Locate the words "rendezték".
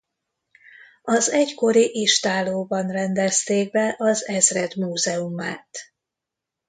2.91-3.71